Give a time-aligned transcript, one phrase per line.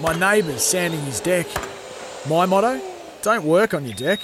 [0.00, 1.46] My neighbour's sanding his deck.
[2.26, 2.80] My motto?
[3.20, 4.20] Don't work on your deck,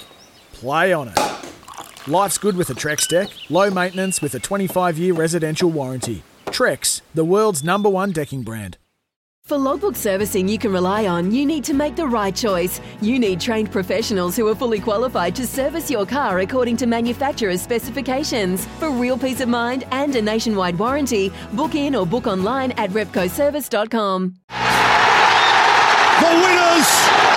[0.53, 2.07] play on it.
[2.07, 3.29] Life's good with a Trex deck.
[3.49, 6.23] Low maintenance with a 25 year residential warranty.
[6.47, 8.77] Trex, the world's number one decking brand.
[9.43, 12.81] For logbook servicing you can rely on, you need to make the right choice.
[12.99, 17.61] You need trained professionals who are fully qualified to service your car according to manufacturer's
[17.61, 18.65] specifications.
[18.79, 22.89] For real peace of mind and a nationwide warranty, book in or book online at
[22.89, 24.33] repcoservice.com.
[26.19, 26.89] The winners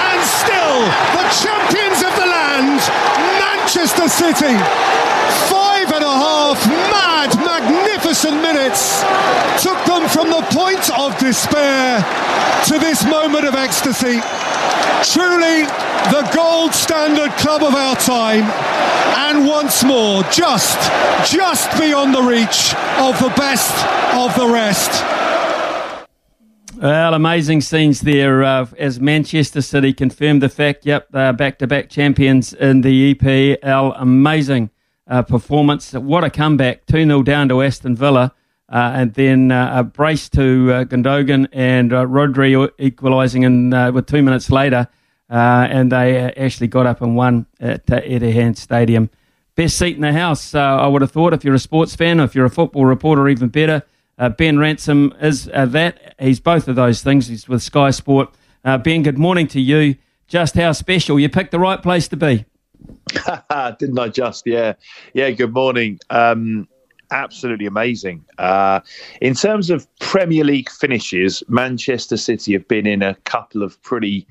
[0.08, 0.80] and still
[1.16, 2.80] the champions of the land,
[3.38, 4.56] Manchester City.
[5.52, 9.02] Five and a half mad, magnificent minutes
[9.62, 12.00] took them from the point of despair
[12.66, 14.20] to this moment of ecstasy.
[15.04, 15.64] Truly
[16.10, 18.44] the gold standard club of our time,
[19.28, 20.78] and once more, just,
[21.30, 23.74] just beyond the reach of the best
[24.14, 25.19] of the rest.
[26.80, 31.66] Well, amazing scenes there uh, as Manchester City confirmed the fact, yep, they're back to
[31.66, 33.94] back champions in the EPL.
[34.00, 34.70] Amazing
[35.06, 35.92] uh, performance.
[35.92, 36.86] What a comeback.
[36.86, 38.32] 2 0 down to Aston Villa.
[38.66, 43.92] Uh, and then uh, a brace to uh, Gundogan and uh, Rodri equalising in, uh,
[43.92, 44.88] with two minutes later.
[45.28, 49.10] Uh, and they uh, actually got up and won at Etihad Stadium.
[49.54, 52.24] Best seat in the house, I would have thought, if you're a sports fan or
[52.24, 53.82] if you're a football reporter, even better.
[54.28, 56.14] Ben Ransom is that.
[56.18, 57.28] He's both of those things.
[57.28, 58.34] He's with Sky Sport.
[58.62, 59.96] ben, good morning to you.
[60.28, 61.18] Just how special.
[61.18, 62.44] You picked the right place to be.
[63.78, 64.46] Didn't I just?
[64.46, 64.74] Yeah.
[65.14, 65.98] Yeah, good morning.
[66.10, 66.68] Um,
[67.10, 68.24] absolutely amazing.
[68.38, 68.80] Uh,
[69.20, 74.26] in terms of Premier League finishes, Manchester City have been in a couple of pretty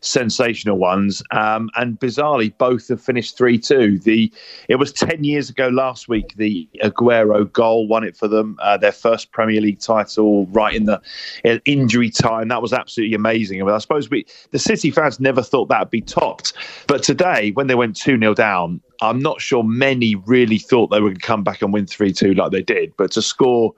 [0.00, 1.22] sensational ones.
[1.30, 3.98] Um, and bizarrely, both have finished 3 2.
[3.98, 4.32] The
[4.68, 8.76] It was 10 years ago last week, the Aguero goal won it for them, uh,
[8.76, 11.00] their first Premier League title right in the
[11.44, 12.48] in injury time.
[12.48, 13.64] That was absolutely amazing.
[13.64, 16.52] But I suppose we, the City fans never thought that would be topped.
[16.86, 21.00] But today, when they went 2 0 down, I'm not sure many really thought they
[21.00, 22.92] would come back and win 3 2 like they did.
[22.96, 23.74] But to score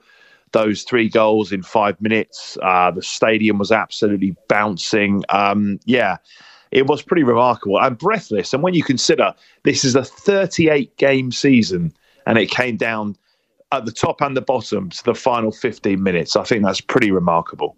[0.51, 2.57] those three goals in five minutes.
[2.61, 5.23] Uh, the stadium was absolutely bouncing.
[5.29, 6.17] Um, yeah,
[6.71, 8.53] it was pretty remarkable and breathless.
[8.53, 11.93] And when you consider this is a 38 game season
[12.25, 13.15] and it came down
[13.71, 17.11] at the top and the bottom to the final 15 minutes, I think that's pretty
[17.11, 17.75] remarkable.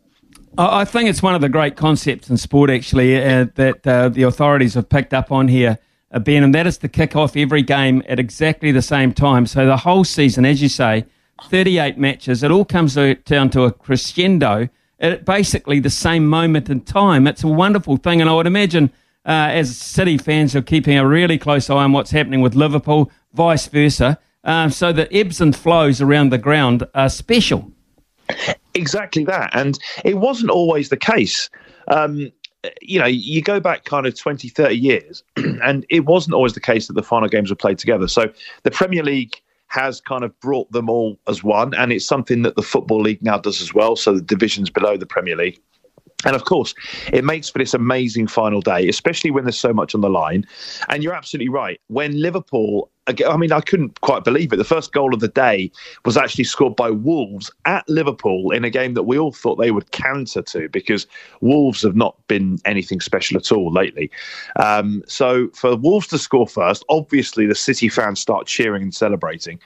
[0.57, 4.23] I think it's one of the great concepts in sport, actually, uh, that uh, the
[4.23, 5.79] authorities have picked up on here,
[6.11, 9.47] uh, Ben, and that is to kick off every game at exactly the same time.
[9.47, 11.05] So the whole season, as you say,
[11.41, 12.43] 38 matches.
[12.43, 17.27] It all comes down to a crescendo at basically the same moment in time.
[17.27, 18.91] It's a wonderful thing, and I would imagine
[19.25, 23.11] uh, as City fans are keeping a really close eye on what's happening with Liverpool,
[23.33, 24.19] vice versa.
[24.43, 27.71] Uh, so the ebbs and flows around the ground are special.
[28.73, 31.49] Exactly that, and it wasn't always the case.
[31.89, 32.31] Um,
[32.81, 36.61] you know, you go back kind of 20, 30 years, and it wasn't always the
[36.61, 38.07] case that the final games were played together.
[38.07, 38.31] So
[38.63, 39.35] the Premier League
[39.73, 43.23] has kind of brought them all as one, and it's something that the Football League
[43.23, 43.95] now does as well.
[43.95, 45.59] So the divisions below the Premier League.
[46.25, 46.75] And of course,
[47.11, 50.45] it makes for this amazing final day, especially when there's so much on the line.
[50.89, 51.81] And you're absolutely right.
[51.87, 54.57] When Liverpool, I mean, I couldn't quite believe it.
[54.57, 55.71] The first goal of the day
[56.05, 59.71] was actually scored by Wolves at Liverpool in a game that we all thought they
[59.71, 61.05] would canter to because
[61.41, 64.09] Wolves have not been anything special at all lately.
[64.55, 69.59] Um, so for Wolves to score first, obviously the City fans start cheering and celebrating.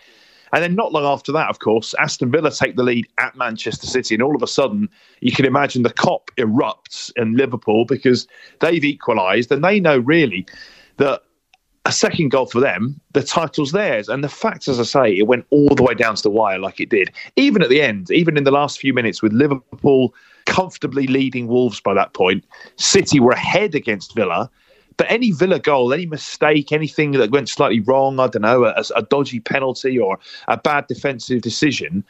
[0.54, 3.86] And then not long after that, of course, Aston Villa take the lead at Manchester
[3.86, 4.16] City.
[4.16, 8.28] And all of a sudden, you can imagine the Kop erupts in Liverpool because
[8.62, 10.46] they've equalised and they know really
[10.98, 11.24] that
[11.88, 14.10] a second goal for them, the title's theirs.
[14.10, 16.60] And the fact, as I say, it went all the way down to the wire
[16.60, 17.12] like it did.
[17.38, 20.14] Even at the end, even in the last few minutes with Liverpool
[20.46, 22.46] comfortably leading Wolves by that point,
[22.76, 24.50] City were ahead against Villa
[24.98, 28.84] but any Villa goal, any mistake, anything that went slightly wrong, I don't know, a,
[28.96, 30.18] a dodgy penalty or
[30.48, 32.04] a bad defensive decision,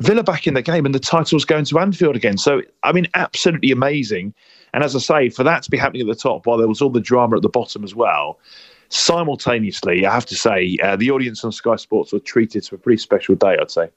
[0.00, 2.36] Villa back in the game and the title's going to Anfield again.
[2.36, 4.34] So, I mean, absolutely amazing.
[4.72, 6.82] And as I say, for that to be happening at the top while there was
[6.82, 8.40] all the drama at the bottom as well,
[8.88, 12.78] simultaneously, I have to say, uh, the audience on Sky Sports were treated to a
[12.78, 13.90] pretty special day, I'd say.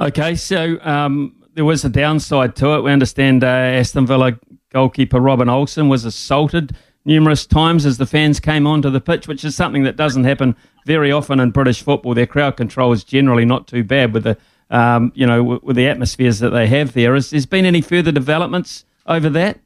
[0.00, 2.82] Okay, so um, there was a downside to it.
[2.82, 4.38] We understand uh, Aston Villa
[4.70, 9.44] goalkeeper Robin Olsen was assaulted numerous times as the fans came onto the pitch, which
[9.44, 10.54] is something that doesn't happen
[10.86, 12.14] very often in British football.
[12.14, 14.36] Their crowd control is generally not too bad with the
[14.70, 17.14] um, you know with the atmospheres that they have there.
[17.14, 19.58] Has there been any further developments over that?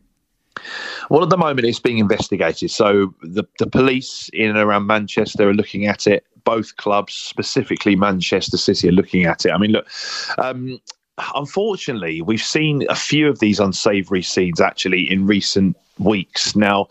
[1.11, 2.71] Well, at the moment, it's being investigated.
[2.71, 6.27] So the the police in and around Manchester are looking at it.
[6.45, 9.51] Both clubs, specifically Manchester City, are looking at it.
[9.51, 9.87] I mean, look.
[10.39, 10.81] Um,
[11.35, 16.57] unfortunately, we've seen a few of these unsavoury scenes actually in recent weeks.
[16.57, 16.89] Now,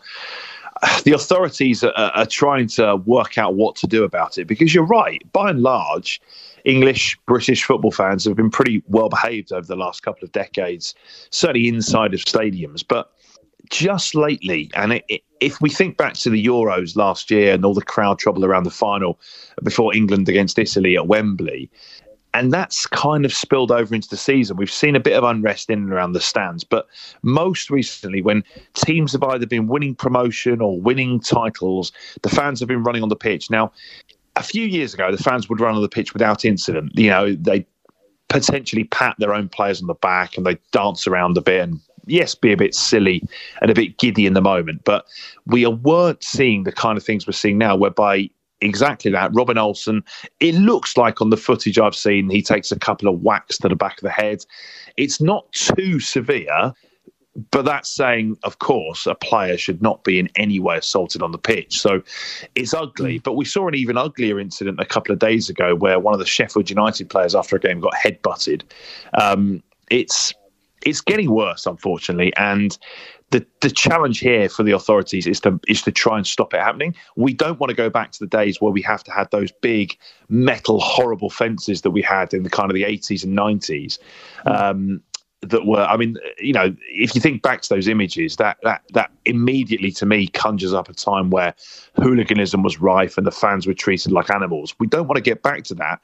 [1.04, 4.86] the authorities are, are, trying to work out what to do about it because you're
[4.86, 5.22] right.
[5.32, 6.20] By and large,
[6.64, 10.94] English, British football fans have been pretty well behaved over the last couple of decades,
[11.30, 12.84] certainly inside of stadiums.
[12.86, 13.10] But
[13.70, 17.64] just lately, and it, it, if we think back to the Euros last year and
[17.64, 19.18] all the crowd trouble around the final
[19.62, 21.70] before England against Italy at Wembley,
[22.34, 24.56] and that's kind of spilled over into the season.
[24.56, 26.86] We've seen a bit of unrest in and around the stands, but
[27.22, 28.42] most recently, when
[28.74, 33.08] teams have either been winning promotion or winning titles, the fans have been running on
[33.08, 33.50] the pitch.
[33.50, 33.72] Now,
[34.36, 36.92] a few years ago, the fans would run on the pitch without incident.
[36.96, 37.66] You know, they
[38.28, 41.80] potentially pat their own players on the back and they dance around a bit and
[42.06, 43.22] yes, be a bit silly
[43.60, 45.06] and a bit giddy in the moment, but
[45.46, 48.28] we weren't seeing the kind of things we're seeing now, whereby
[48.60, 49.30] exactly that.
[49.34, 50.02] Robin Olsen,
[50.40, 53.68] it looks like on the footage I've seen, he takes a couple of whacks to
[53.68, 54.44] the back of the head.
[54.96, 56.72] It's not too severe,
[57.50, 61.32] but that's saying, of course, a player should not be in any way assaulted on
[61.32, 61.78] the pitch.
[61.80, 62.02] So
[62.54, 63.18] it's ugly.
[63.18, 66.20] But we saw an even uglier incident a couple of days ago where one of
[66.20, 68.62] the Sheffield United players after a game got headbutted.
[69.14, 70.32] Um, it's
[70.84, 72.78] it's getting worse, unfortunately, and
[73.30, 76.60] the the challenge here for the authorities is to is to try and stop it
[76.60, 76.94] happening.
[77.16, 79.50] We don't want to go back to the days where we have to have those
[79.50, 79.96] big
[80.28, 83.98] metal horrible fences that we had in the kind of the 80s and 90s.
[84.46, 85.02] Um,
[85.40, 88.82] that were I mean, you know, if you think back to those images, that that
[88.92, 91.54] that immediately to me conjures up a time where
[91.96, 94.74] hooliganism was rife and the fans were treated like animals.
[94.78, 96.00] We don't want to get back to that.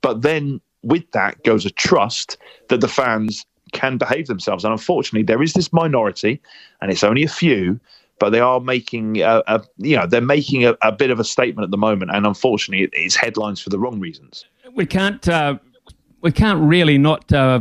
[0.00, 2.36] But then with that goes a trust
[2.68, 4.64] that the fans can behave themselves.
[4.64, 6.40] And unfortunately, there is this minority,
[6.80, 7.80] and it's only a few,
[8.18, 11.24] but they are making a, a you know they're making a, a, bit of a
[11.24, 14.44] statement at the moment, and unfortunately, it's headlines for the wrong reasons.
[14.74, 15.58] We can't uh,
[16.20, 17.32] we can't really not.
[17.32, 17.60] Uh,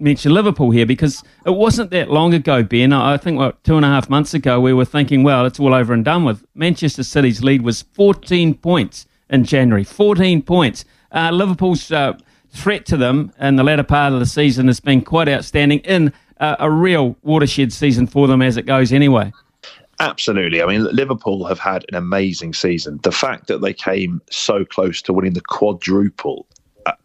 [0.00, 2.90] mention Liverpool here because it wasn't that long ago, Ben.
[2.92, 5.74] I think what two and a half months ago we were thinking, well, it's all
[5.74, 6.42] over and done with.
[6.54, 9.84] Manchester City's lead was 14 points in January.
[9.84, 10.86] 14 points.
[11.12, 12.14] Uh, Liverpool's uh,
[12.50, 16.12] threat to them in the latter part of the season has been quite outstanding in
[16.38, 19.32] a real watershed season for them as it goes anyway.
[19.98, 20.62] Absolutely.
[20.62, 22.98] I mean, Liverpool have had an amazing season.
[23.02, 26.46] The fact that they came so close to winning the quadruple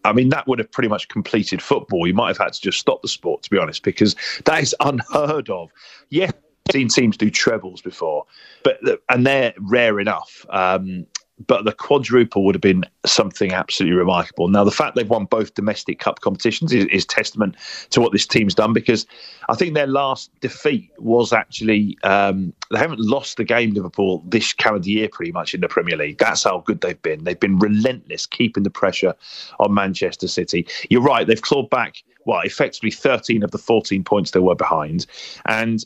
[0.04, 2.08] I mean, that would have pretty much completed football.
[2.08, 4.16] You might have had to just stop the sport, to be honest, because
[4.46, 5.70] that is unheard of.
[6.10, 6.32] Yes,
[6.72, 8.26] seen teams do trebles before,
[8.64, 10.46] but and they're rare enough.
[10.50, 11.06] Um,
[11.48, 14.48] but the quadruple would have been something absolutely remarkable.
[14.48, 17.56] Now, the fact they've won both domestic cup competitions is, is testament
[17.90, 19.06] to what this team's done because
[19.50, 24.54] I think their last defeat was actually um, they haven't lost the game Liverpool this
[24.54, 26.18] calendar year pretty much in the Premier League.
[26.20, 27.24] That's how good they've been.
[27.26, 29.14] They've been relentless, keeping the pressure
[29.60, 30.68] on Manchester City.
[30.90, 35.06] You're right; they've clawed back well, effectively 13 of the 14 points they were behind.
[35.46, 35.86] And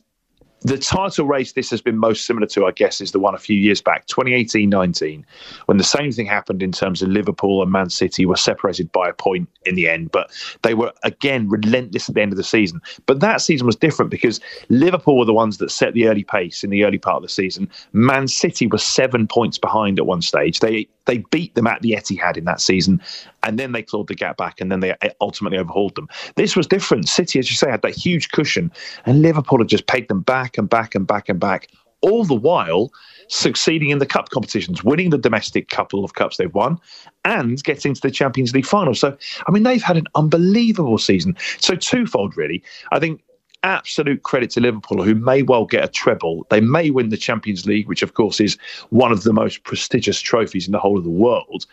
[0.61, 3.39] the title race this has been most similar to, I guess, is the one a
[3.39, 5.25] few years back, 2018 19,
[5.66, 9.09] when the same thing happened in terms of Liverpool and Man City were separated by
[9.09, 10.31] a point in the end, but
[10.63, 12.81] they were again relentless at the end of the season.
[13.06, 14.39] But that season was different because
[14.69, 17.30] Liverpool were the ones that set the early pace in the early part of the
[17.30, 17.69] season.
[17.94, 20.59] Man City was seven points behind at one stage.
[20.59, 23.01] They they beat them at the Etihad in that season,
[23.44, 26.07] and then they clawed the gap back, and then they eh, ultimately overhauled them.
[26.35, 27.09] This was different.
[27.09, 28.71] City, as you say, had that huge cushion,
[29.06, 31.68] and Liverpool had just pegged them back and back and back and back.
[32.01, 32.92] All the while
[33.28, 36.80] succeeding in the cup competitions, winning the domestic couple of cups they've won,
[37.25, 38.94] and getting to the Champions League final.
[38.94, 41.35] So, I mean, they've had an unbelievable season.
[41.57, 42.63] So, twofold, really.
[42.92, 43.21] I think
[43.63, 46.45] absolute credit to Liverpool, who may well get a treble.
[46.49, 48.57] They may win the Champions League, which, of course, is
[48.89, 51.66] one of the most prestigious trophies in the whole of the world.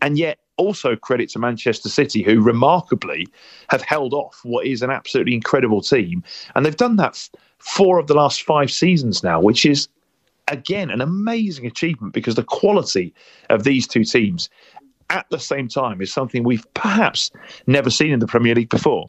[0.00, 3.28] And yet, also credit to Manchester City, who remarkably
[3.68, 6.22] have held off what is an absolutely incredible team.
[6.54, 9.88] And they've done that four of the last five seasons now, which is,
[10.48, 13.14] again, an amazing achievement because the quality
[13.50, 14.50] of these two teams
[15.10, 17.30] at the same time is something we've perhaps
[17.66, 19.08] never seen in the Premier League before.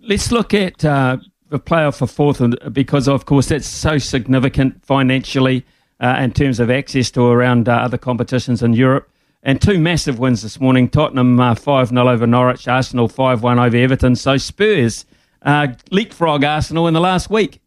[0.00, 1.18] Let's look at uh,
[1.58, 2.42] playoff for fourth,
[2.72, 5.64] because of course that's so significant financially
[6.00, 9.10] uh, in terms of access to around uh, other competitions in Europe.
[9.42, 13.58] And two massive wins this morning: Tottenham uh, five 0 over Norwich, Arsenal five one
[13.58, 14.16] over Everton.
[14.16, 15.04] So Spurs
[15.42, 17.60] uh, leapfrog Arsenal in the last week.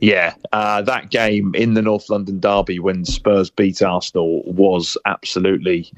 [0.00, 5.90] Yeah, uh, that game in the North London derby when Spurs beat Arsenal was absolutely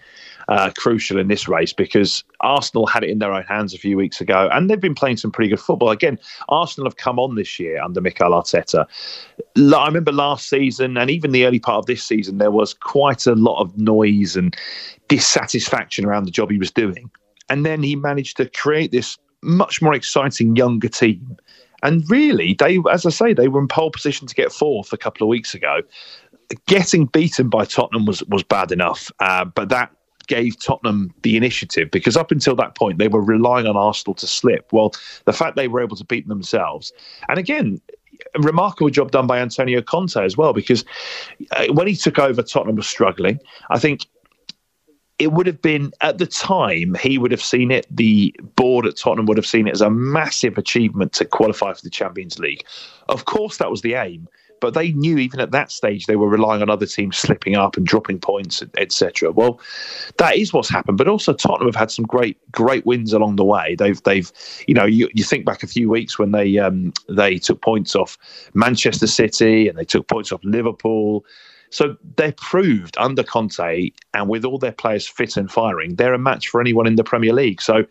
[0.48, 3.96] uh, crucial in this race because Arsenal had it in their own hands a few
[3.96, 5.90] weeks ago, and they've been playing some pretty good football.
[5.90, 8.86] Again, Arsenal have come on this year under Mikel Arteta.
[9.56, 13.26] I remember last season and even the early part of this season, there was quite
[13.26, 14.56] a lot of noise and
[15.08, 17.10] dissatisfaction around the job he was doing.
[17.48, 21.36] And then he managed to create this much more exciting younger team.
[21.82, 24.96] And really, they, as I say, they were in pole position to get fourth a
[24.96, 25.82] couple of weeks ago.
[26.66, 29.90] Getting beaten by Tottenham was was bad enough, uh, but that
[30.26, 34.26] gave Tottenham the initiative because up until that point they were relying on Arsenal to
[34.26, 34.72] slip.
[34.72, 36.92] Well, the fact they were able to beat themselves,
[37.28, 37.80] and again,
[38.34, 40.84] a remarkable job done by Antonio Conte as well because
[41.52, 43.38] uh, when he took over, Tottenham was struggling.
[43.70, 44.06] I think
[45.18, 48.96] it would have been at the time he would have seen it the board at
[48.96, 52.64] tottenham would have seen it as a massive achievement to qualify for the champions league
[53.08, 54.28] of course that was the aim
[54.60, 57.76] but they knew even at that stage they were relying on other teams slipping up
[57.76, 59.32] and dropping points, etc.
[59.32, 59.60] Well,
[60.18, 60.98] that is what's happened.
[60.98, 63.74] But also Tottenham have had some great great wins along the way.
[63.76, 64.30] They've they've
[64.66, 67.94] you know you, you think back a few weeks when they um, they took points
[67.94, 68.18] off
[68.54, 71.24] Manchester City and they took points off Liverpool.
[71.70, 76.18] So they're proved under Conte and with all their players fit and firing, they're a
[76.18, 77.60] match for anyone in the Premier League.
[77.60, 77.84] So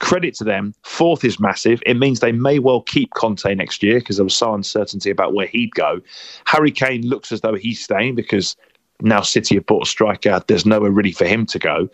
[0.00, 0.74] credit to them.
[0.82, 1.82] Fourth is massive.
[1.86, 5.34] It means they may well keep Conte next year because there was so uncertainty about
[5.34, 6.00] where he'd go.
[6.46, 8.56] Harry Kane looks as though he's staying because
[9.00, 10.42] now City have bought a striker.
[10.46, 11.88] There's nowhere really for him to go.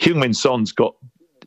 [0.00, 0.94] Heung-min Son's got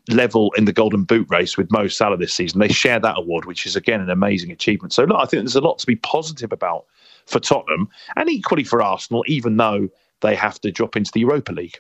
[0.09, 2.59] level in the Golden Boot race with Mo Salah this season.
[2.59, 4.93] They share that award, which is again an amazing achievement.
[4.93, 6.85] So look, I think there's a lot to be positive about
[7.25, 9.89] for Tottenham and equally for Arsenal, even though
[10.21, 11.77] they have to drop into the Europa League.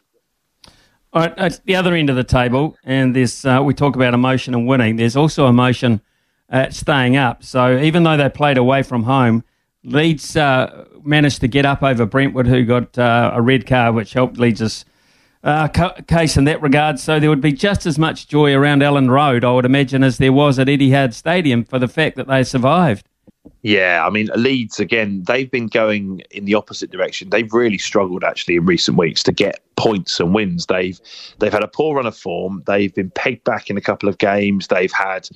[1.13, 4.13] All right, at the other end of the table, and this uh, we talk about
[4.13, 4.95] emotion and winning.
[4.95, 6.01] There's also emotion
[6.49, 7.43] at staying up.
[7.43, 9.43] So even though they played away from home,
[9.83, 14.13] Leeds uh, managed to get up over Brentford, who got uh, a red card, which
[14.13, 14.85] helped Leeds'
[15.43, 15.67] uh,
[16.07, 16.99] case in that regard.
[16.99, 20.17] So there would be just as much joy around Elland Road, I would imagine, as
[20.17, 23.07] there was at Etihad Stadium for the fact that they survived.
[23.63, 25.23] Yeah, I mean Leeds again.
[25.25, 27.29] They've been going in the opposite direction.
[27.29, 30.67] They've really struggled actually in recent weeks to get points and wins.
[30.67, 30.99] They've
[31.39, 32.63] they've had a poor run of form.
[32.67, 34.67] They've been pegged back in a couple of games.
[34.67, 35.27] They've had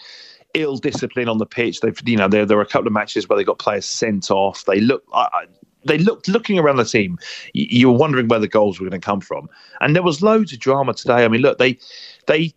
[0.54, 1.82] ill discipline on the pitch.
[1.82, 4.30] They've you know there there were a couple of matches where they got players sent
[4.30, 4.66] off.
[4.66, 5.04] They look.
[5.14, 5.46] I,
[5.88, 7.18] they looked looking around the team.
[7.54, 9.48] You were wondering where the goals were going to come from,
[9.82, 11.24] and there was loads of drama today.
[11.24, 11.78] I mean, look, they
[12.28, 12.54] they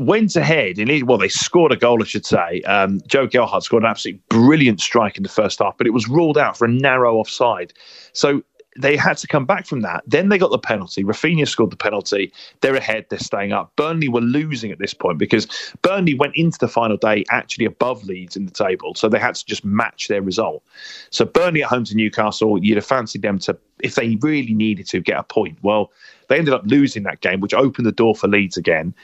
[0.00, 2.62] went ahead and well, they scored a goal, I should say.
[2.62, 6.08] Um, Joe Gelhardt scored an absolutely brilliant strike in the first half, but it was
[6.08, 7.72] ruled out for a narrow offside.
[8.12, 8.42] So
[8.78, 10.04] they had to come back from that.
[10.06, 11.02] Then they got the penalty.
[11.02, 12.32] Raphinha scored the penalty.
[12.60, 13.06] They're ahead.
[13.10, 13.74] They're staying up.
[13.74, 15.48] Burnley were losing at this point because
[15.82, 19.34] Burnley went into the final day actually above Leeds in the table, so they had
[19.34, 20.62] to just match their result.
[21.10, 24.86] So Burnley at home to Newcastle, you'd have fancied them to, if they really needed
[24.88, 25.58] to, get a point.
[25.62, 25.90] Well,
[26.28, 28.94] they ended up losing that game, which opened the door for Leeds again.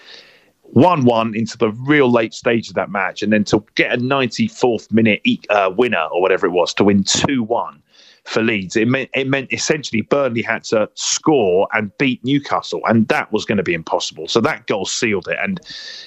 [0.75, 3.97] 1 1 into the real late stage of that match, and then to get a
[3.97, 7.83] 94th minute uh, winner or whatever it was to win 2 1
[8.25, 13.07] for Leeds, it meant, it meant essentially Burnley had to score and beat Newcastle, and
[13.09, 14.29] that was going to be impossible.
[14.29, 15.37] So that goal sealed it.
[15.43, 15.61] And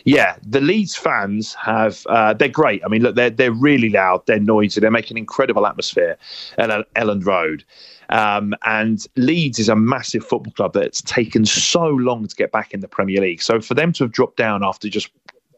[0.03, 2.83] yeah, the Leeds fans have, uh, they're great.
[2.83, 6.17] I mean, look, they're, they're really loud, they're noisy, they make an incredible atmosphere
[6.57, 7.63] at Elland Road.
[8.09, 12.73] Um, and Leeds is a massive football club that's taken so long to get back
[12.73, 13.41] in the Premier League.
[13.41, 15.09] So for them to have dropped down after just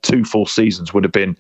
[0.02, 1.38] two full seasons would have been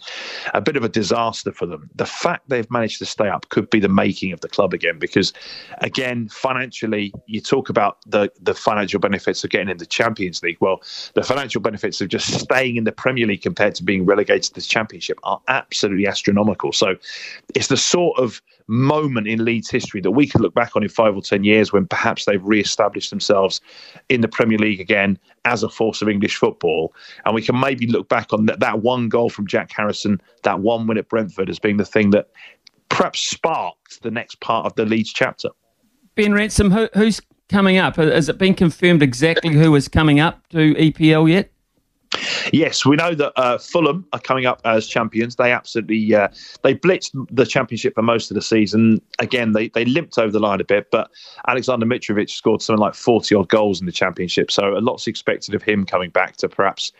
[0.53, 1.89] a bit of a disaster for them.
[1.95, 4.99] The fact they've managed to stay up could be the making of the club again,
[4.99, 5.33] because
[5.79, 10.57] again, financially, you talk about the the financial benefits of getting in the Champions League.
[10.59, 10.81] Well,
[11.13, 14.53] the financial benefits of just staying in the Premier League compared to being relegated to
[14.53, 16.71] the Championship are absolutely astronomical.
[16.71, 16.95] So
[17.55, 20.89] it's the sort of moment in Leeds history that we could look back on in
[20.89, 23.61] five or ten years when perhaps they've re-established themselves
[24.09, 25.17] in the Premier League again
[25.49, 26.93] as a force of English football,
[27.25, 30.59] and we can maybe look back on that, that one goal from Jack Harrison, that
[30.59, 32.27] one win at Brentford, as being the thing that
[32.89, 35.49] perhaps sparked the next part of the Leeds chapter.
[36.15, 37.95] Ben Ransom, who, who's coming up?
[37.95, 41.51] Has it been confirmed exactly who is coming up to EPL yet?
[42.51, 45.35] Yes, we know that uh, Fulham are coming up as champions.
[45.35, 46.29] They absolutely uh,
[46.63, 49.01] they blitzed the championship for most of the season.
[49.19, 51.11] Again, they they limped over the line a bit, but
[51.47, 54.51] Alexander Mitrovic scored something like forty odd goals in the championship.
[54.51, 56.91] So a lot's expected of him coming back to perhaps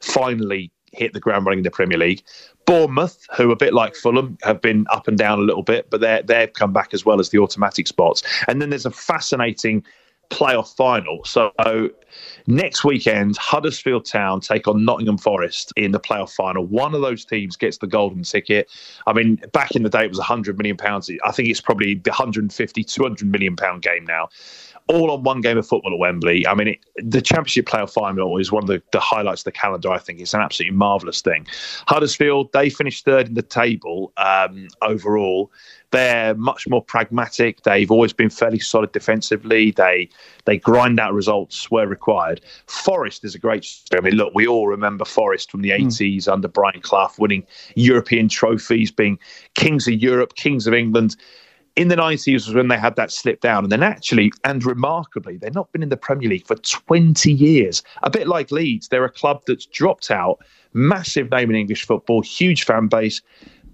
[0.00, 2.22] finally hit the ground running in the Premier League.
[2.64, 6.00] Bournemouth, who a bit like Fulham, have been up and down a little bit, but
[6.00, 8.22] they they've come back as well as the automatic spots.
[8.48, 9.84] And then there's a fascinating
[10.30, 11.24] playoff final.
[11.24, 11.52] So
[12.46, 16.64] next weekend, Huddersfield Town take on Nottingham Forest in the playoff final.
[16.64, 18.68] One of those teams gets the golden ticket.
[19.06, 21.10] I mean, back in the day, it was 100 million pounds.
[21.24, 24.28] I think it's probably the 150, 200 million pound game now.
[24.88, 26.46] All on one game of football at Wembley.
[26.46, 29.52] I mean, it, the Championship playoff final is one of the, the highlights of the
[29.52, 29.90] calendar.
[29.90, 31.46] I think it's an absolutely marvellous thing.
[31.88, 35.50] Huddersfield, they finished third in the table um, overall.
[35.90, 37.62] They're much more pragmatic.
[37.62, 39.70] They've always been fairly solid defensively.
[39.70, 40.08] They
[40.44, 42.40] they grind out results where required.
[42.66, 44.00] Forest is a great story.
[44.00, 45.86] I mean, look, we all remember Forest from the mm.
[45.86, 49.18] 80s under Brian Clough, winning European trophies, being
[49.54, 51.16] kings of Europe, kings of England
[51.76, 53.64] in the 90s was when they had that slip down.
[53.64, 57.82] And then actually, and remarkably, they've not been in the Premier League for 20 years.
[58.02, 60.38] A bit like Leeds, they're a club that's dropped out,
[60.72, 63.20] massive name in English football, huge fan base,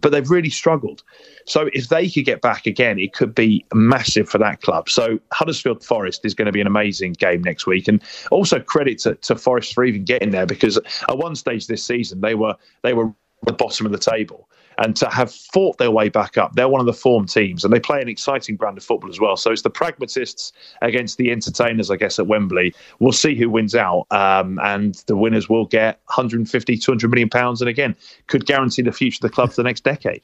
[0.01, 1.05] but they've really struggled.
[1.47, 4.89] So if they could get back again, it could be massive for that club.
[4.89, 8.99] So Huddersfield Forest is going to be an amazing game next week, and also credit
[9.01, 12.57] to, to Forest for even getting there because at one stage this season they were
[12.83, 13.13] they were
[13.47, 14.49] the bottom of the table
[14.83, 16.55] and to have fought their way back up.
[16.55, 19.21] They're one of the form teams, and they play an exciting brand of football as
[19.21, 19.37] well.
[19.37, 22.75] So it's the pragmatists against the entertainers, I guess, at Wembley.
[22.99, 27.63] We'll see who wins out, um, and the winners will get 150, 200 million pounds,
[27.63, 27.95] and again,
[28.27, 30.23] could guarantee the future of the club for the next decade.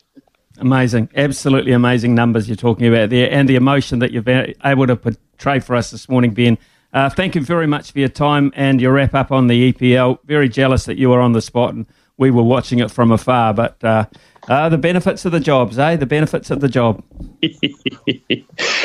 [0.58, 4.88] Amazing, absolutely amazing numbers you're talking about there, and the emotion that you've been able
[4.88, 6.58] to portray for us this morning, Ben.
[6.92, 10.18] Uh, thank you very much for your time and your wrap up on the EPL.
[10.24, 11.84] Very jealous that you were on the spot and
[12.16, 14.06] we were watching it from afar, but uh,
[14.48, 15.96] uh, the benefits of the jobs, eh?
[15.96, 17.02] The benefits of the job.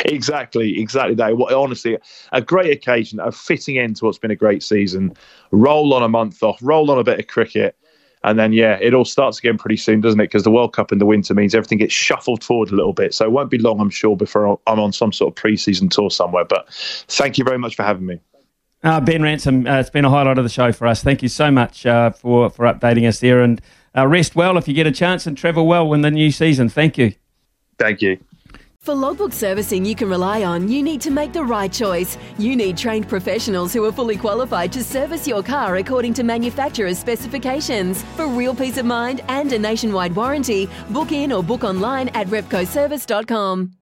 [0.06, 1.32] exactly, exactly that.
[1.56, 1.98] Honestly,
[2.32, 5.14] a great occasion, a fitting end to what's been a great season.
[5.52, 7.78] Roll on a month off, roll on a bit of cricket,
[8.24, 10.26] and then yeah, it all starts again pretty soon, doesn't it?
[10.26, 13.14] Because the World Cup in the winter means everything gets shuffled forward a little bit.
[13.14, 16.10] So it won't be long, I'm sure, before I'm on some sort of pre-season tour
[16.10, 16.46] somewhere.
[16.46, 18.20] But thank you very much for having me.
[18.84, 21.02] Uh, ben Ransom, uh, it's been a highlight of the show for us.
[21.02, 23.62] Thank you so much uh, for for updating us there, and
[23.96, 26.70] uh, rest well if you get a chance, and travel well in the new season.
[26.70, 27.14] Thank you.
[27.78, 28.20] Thank you.
[28.84, 32.18] For logbook servicing you can rely on, you need to make the right choice.
[32.38, 37.00] You need trained professionals who are fully qualified to service your car according to manufacturer's
[37.00, 38.04] specifications.
[38.18, 42.28] For real peace of mind and a nationwide warranty, book in or book online at
[42.28, 43.72] repcoservice.com.